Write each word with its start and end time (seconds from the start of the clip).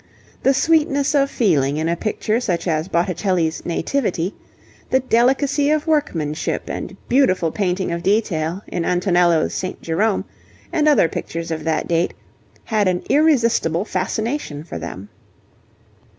The 0.41 0.55
sweetness 0.55 1.13
of 1.13 1.29
feeling 1.29 1.77
in 1.77 1.87
a 1.87 1.95
picture 1.95 2.39
such 2.39 2.67
as 2.67 2.87
Botticelli's 2.87 3.63
'Nativity,' 3.67 4.33
the 4.89 4.99
delicacy 4.99 5.69
of 5.69 5.85
workmanship 5.85 6.63
and 6.71 6.97
beautiful 7.07 7.51
painting 7.51 7.91
of 7.91 8.01
detail 8.01 8.63
in 8.65 8.83
Antonello's 8.83 9.53
'St. 9.53 9.79
Jerome' 9.79 10.25
and 10.73 10.87
other 10.87 11.07
pictures 11.07 11.51
of 11.51 11.63
that 11.65 11.87
date, 11.87 12.15
had 12.63 12.87
an 12.87 13.03
irresistible 13.11 13.85
fascination 13.85 14.63
for 14.63 14.79
them. 14.79 15.07